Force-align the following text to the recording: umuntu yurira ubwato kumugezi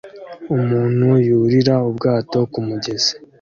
umuntu 0.55 1.07
yurira 1.27 1.75
ubwato 1.89 2.37
kumugezi 2.51 3.11